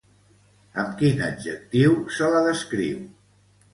[0.83, 3.09] Amb quin adjectiu se la descriu?